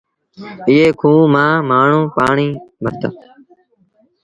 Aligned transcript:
ايئي 0.69 0.89
کوه 0.99 1.23
مآݩ 1.33 1.63
مآڻهوٚݩ 1.69 2.11
پآڻيٚ 2.15 2.59
ڀرتآ۔ 2.83 3.09